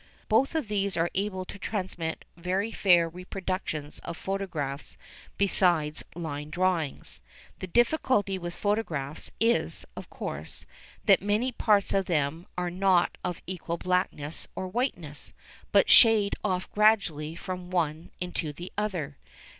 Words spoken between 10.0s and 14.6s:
course, that many parts of them are not of equal blackness